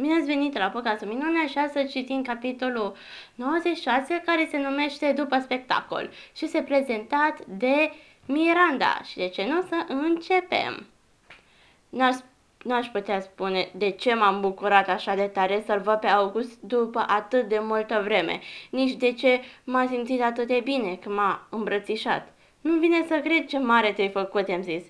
Bine 0.00 0.14
ați 0.14 0.26
venit 0.26 0.58
la 0.58 0.68
Păcatul 0.68 1.06
Minune, 1.06 1.38
așa 1.44 1.68
să 1.72 1.82
citim 1.82 2.22
capitolul 2.22 2.96
96 3.34 4.22
care 4.24 4.48
se 4.50 4.58
numește 4.58 5.12
După 5.12 5.38
spectacol 5.38 6.10
și 6.36 6.48
se 6.48 6.62
prezentat 6.62 7.44
de 7.44 7.92
Miranda. 8.26 9.00
Și 9.04 9.16
de 9.16 9.28
ce 9.28 9.46
nu 9.46 9.60
să 9.60 9.84
începem? 9.88 10.86
N-aș, 11.88 12.16
n-aș 12.64 12.86
putea 12.86 13.20
spune 13.20 13.70
de 13.76 13.90
ce 13.90 14.14
m-am 14.14 14.40
bucurat 14.40 14.88
așa 14.88 15.14
de 15.14 15.26
tare 15.26 15.62
să-l 15.66 15.80
văd 15.80 15.98
pe 15.98 16.06
August 16.06 16.60
după 16.60 17.04
atât 17.08 17.48
de 17.48 17.58
multă 17.62 18.00
vreme, 18.04 18.40
nici 18.70 18.92
de 18.92 19.12
ce 19.12 19.40
m-a 19.64 19.86
simțit 19.86 20.22
atât 20.22 20.46
de 20.46 20.60
bine 20.64 20.94
când 20.94 21.14
m-a 21.14 21.46
îmbrățișat. 21.50 22.32
Nu 22.60 22.78
vine 22.78 23.04
să 23.08 23.20
cred 23.24 23.46
ce 23.46 23.58
mare 23.58 23.92
te-ai 23.92 24.08
făcut, 24.08 24.48
i-am 24.48 24.62
zis. 24.62 24.82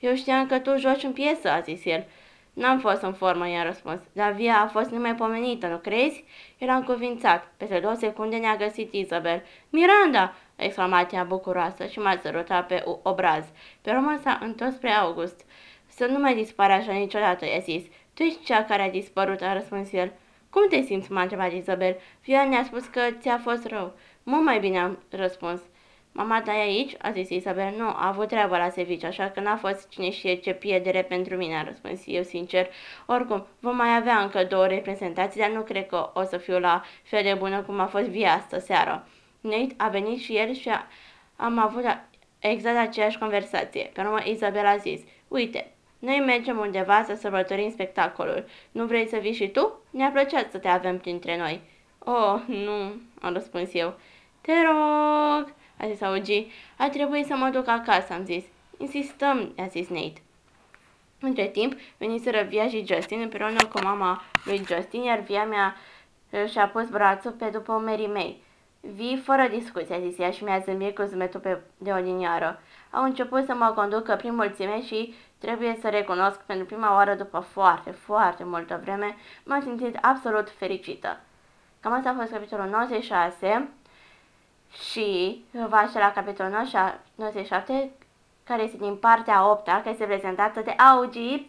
Eu 0.00 0.14
știam 0.14 0.46
că 0.46 0.58
tu 0.58 0.76
joci 0.76 1.02
în 1.02 1.12
piesă, 1.12 1.50
a 1.50 1.60
zis 1.60 1.84
el. 1.84 2.06
N-am 2.52 2.78
fost 2.78 3.02
în 3.02 3.12
formă, 3.12 3.48
i-a 3.48 3.62
răspuns. 3.62 4.00
Dar 4.12 4.32
via 4.32 4.60
a 4.60 4.66
fost 4.66 4.90
nemaipomenito, 4.90 5.68
nu 5.68 5.76
crezi? 5.76 6.24
Eram 6.58 6.82
cuvințat. 6.82 7.52
Peste 7.56 7.78
două 7.78 7.94
secunde 7.94 8.36
ne-a 8.36 8.56
găsit 8.56 8.92
Isabel. 8.92 9.42
Miranda! 9.70 10.34
a 10.58 10.64
exclamat 10.64 11.12
ea 11.12 11.24
bucuroasă 11.24 11.86
și 11.86 11.98
m-a 11.98 12.18
sărutat 12.22 12.66
pe 12.66 12.84
obraz. 13.02 13.44
Pe 13.80 13.90
urmă 13.90 14.18
s-a 14.22 14.38
întors 14.42 14.74
spre 14.74 14.90
August. 14.90 15.44
Să 15.86 16.06
nu 16.06 16.18
mai 16.18 16.34
dispare 16.34 16.72
așa 16.72 16.92
niciodată, 16.92 17.44
i-a 17.46 17.58
zis. 17.58 17.82
Tu 18.14 18.22
ești 18.22 18.44
cea 18.44 18.64
care 18.64 18.82
a 18.82 18.90
dispărut, 18.90 19.40
a 19.40 19.52
răspuns 19.52 19.92
el. 19.92 20.12
Cum 20.50 20.68
te 20.68 20.80
simți, 20.80 21.12
m-a 21.12 21.22
întrebat 21.22 21.52
Isabel. 21.52 21.96
Via 22.24 22.44
ne-a 22.44 22.64
spus 22.64 22.86
că 22.86 23.00
ți-a 23.20 23.38
fost 23.38 23.66
rău. 23.66 23.92
Mult 24.22 24.44
mai 24.44 24.58
bine 24.58 24.78
am 24.78 24.98
răspuns. 25.10 25.60
Mama 26.12 26.42
ta 26.42 26.54
e 26.54 26.60
aici?" 26.60 26.96
a 27.02 27.10
zis 27.10 27.28
Isabel. 27.28 27.74
Nu, 27.76 27.86
a 27.86 28.06
avut 28.06 28.28
treabă 28.28 28.56
la 28.56 28.68
serviciu, 28.68 29.06
așa 29.06 29.30
că 29.30 29.40
n-a 29.40 29.56
fost 29.56 29.88
cine 29.88 30.10
știe 30.10 30.34
ce 30.34 30.52
pierdere 30.52 31.02
pentru 31.02 31.36
mine, 31.36 31.56
a 31.56 31.62
răspuns 31.62 32.02
eu 32.06 32.22
sincer. 32.22 32.68
Oricum, 33.06 33.46
vom 33.60 33.76
mai 33.76 33.96
avea 33.96 34.18
încă 34.18 34.44
două 34.44 34.66
reprezentații, 34.66 35.40
dar 35.40 35.50
nu 35.50 35.60
cred 35.60 35.86
că 35.86 36.10
o 36.14 36.22
să 36.22 36.36
fiu 36.36 36.58
la 36.58 36.82
fel 37.02 37.22
de 37.22 37.34
bună 37.38 37.62
cum 37.62 37.80
a 37.80 37.86
fost 37.86 38.06
via 38.06 38.32
asta 38.32 38.58
seară. 38.58 39.06
Nate 39.40 39.74
a 39.76 39.88
venit 39.88 40.20
și 40.20 40.36
el 40.36 40.54
și 40.54 40.68
a, 40.68 40.86
am 41.36 41.58
avut 41.58 41.84
exact 42.38 42.78
aceeași 42.78 43.18
conversație. 43.18 43.90
Pe 43.92 44.00
urmă, 44.00 44.18
Isabel 44.24 44.66
a 44.66 44.76
zis, 44.76 45.00
uite, 45.28 45.72
noi 45.98 46.22
mergem 46.26 46.58
undeva 46.58 47.02
să 47.02 47.14
sărbătorim 47.14 47.70
spectacolul. 47.70 48.44
Nu 48.72 48.84
vrei 48.84 49.08
să 49.08 49.16
vii 49.16 49.32
și 49.32 49.48
tu? 49.48 49.80
Ne-a 49.90 50.10
plăcea 50.10 50.46
să 50.50 50.58
te 50.58 50.68
avem 50.68 50.98
printre 50.98 51.36
noi. 51.36 51.60
Oh, 51.98 52.40
nu, 52.46 52.92
am 53.20 53.32
răspuns 53.32 53.74
eu. 53.74 53.94
Te 54.40 54.52
rog, 54.66 55.54
a 55.82 55.86
zis 55.86 56.00
Augie. 56.00 56.46
A 56.76 56.88
trebuit 56.88 57.26
să 57.26 57.34
mă 57.36 57.48
duc 57.48 57.68
acasă, 57.68 58.12
am 58.12 58.24
zis. 58.24 58.44
Insistăm, 58.78 59.52
a 59.58 59.66
zis 59.66 59.88
Nate. 59.88 60.22
Între 61.20 61.46
timp, 61.46 61.74
veniseră 61.98 62.42
Via 62.48 62.68
și 62.68 62.86
Justin 62.86 63.20
împreună 63.20 63.64
cu 63.72 63.80
mama 63.82 64.22
lui 64.44 64.64
Justin, 64.66 65.02
iar 65.02 65.18
Via 65.18 65.44
mea 65.44 65.76
și-a 66.48 66.68
pus 66.68 66.88
brațul 66.88 67.30
pe 67.30 67.44
după 67.44 67.72
umerii 67.72 68.08
mei. 68.08 68.42
Vii 68.80 69.16
fără 69.16 69.48
discuție, 69.48 69.94
a 69.94 70.00
zis 70.00 70.18
ea 70.18 70.30
și 70.30 70.44
mi-a 70.44 70.58
zâmbit 70.58 70.94
cu 70.94 71.02
zmetul 71.02 71.40
pe 71.40 71.60
de 71.78 71.90
o 71.90 71.96
liniară. 71.96 72.60
Au 72.90 73.02
început 73.02 73.44
să 73.44 73.54
mă 73.54 73.72
conducă 73.74 74.16
prin 74.16 74.34
mulțime 74.34 74.82
și 74.82 75.14
trebuie 75.38 75.78
să 75.80 75.88
recunosc 75.88 76.36
că 76.36 76.42
pentru 76.46 76.66
prima 76.66 76.94
oară 76.94 77.14
după 77.14 77.38
foarte, 77.38 77.90
foarte 77.90 78.44
multă 78.44 78.80
vreme 78.82 79.16
m-am 79.44 79.60
simțit 79.60 79.98
absolut 80.00 80.50
fericită. 80.50 81.20
Cam 81.80 81.92
asta 81.92 82.10
a 82.10 82.14
fost 82.18 82.32
capitolul 82.32 82.68
96 82.68 83.68
și 84.72 85.44
va 85.68 85.76
așa 85.76 85.98
la 85.98 86.12
capitolul 86.12 86.66
97, 87.14 87.90
care 88.44 88.62
este 88.62 88.76
din 88.76 88.96
partea 88.96 89.50
8 89.50 89.64
care 89.64 89.90
este 89.90 90.04
prezentată 90.04 90.60
de 90.60 90.70
Augi 90.70 91.44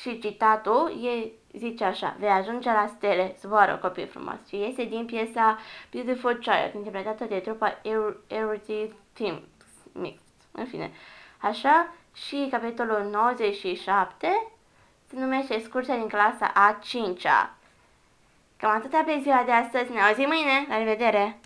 și 0.00 0.18
citatul 0.18 1.04
e, 1.04 1.30
zice 1.58 1.84
așa, 1.84 2.16
vei 2.18 2.28
ajunge 2.28 2.72
la 2.72 2.92
stele, 2.96 3.36
zboară 3.40 3.76
copii 3.76 4.06
frumos 4.06 4.36
și 4.48 4.64
este 4.64 4.84
din 4.84 5.04
piesa 5.06 5.58
Beautiful 5.90 6.34
Child, 6.34 6.74
interpretată 6.74 7.24
de 7.24 7.38
trupa 7.38 7.80
Erity 8.26 8.92
Team 9.12 9.42
Mix. 9.92 10.20
În 10.52 10.66
fine, 10.66 10.90
așa 11.38 11.94
și 12.14 12.48
capitolul 12.50 13.08
97 13.10 14.52
se 15.08 15.20
numește 15.20 15.54
excursia 15.54 15.96
din 15.96 16.08
clasa 16.08 16.52
a 16.54 16.78
5-a. 16.78 17.54
Cam 18.56 18.70
atâta 18.70 19.02
pe 19.06 19.18
ziua 19.22 19.42
de 19.46 19.52
astăzi, 19.52 19.92
ne 19.92 20.00
auzim 20.00 20.28
mâine, 20.28 20.66
la 20.68 20.78
revedere! 20.78 21.38